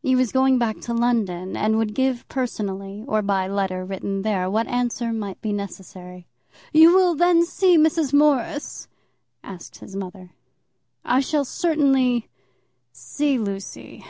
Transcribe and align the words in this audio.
He 0.00 0.16
was 0.16 0.32
going 0.32 0.56
back 0.56 0.80
to 0.80 0.94
London, 0.94 1.54
and 1.54 1.76
would 1.76 1.92
give 1.94 2.26
personally, 2.30 3.04
or 3.06 3.20
by 3.20 3.46
letter 3.46 3.84
written 3.84 4.22
there, 4.22 4.48
what 4.48 4.66
answer 4.68 5.12
might 5.12 5.38
be 5.42 5.52
necessary. 5.52 6.26
"You 6.72 6.94
will 6.94 7.14
then 7.14 7.44
see 7.44 7.76
Miss 7.76 8.10
Morris?" 8.10 8.88
asked 9.44 9.80
his 9.80 9.94
mother. 9.94 10.30
"I 11.04 11.20
shall 11.20 11.44
certainly 11.44 12.30
see 12.92 13.36
Lucy. 13.36 14.02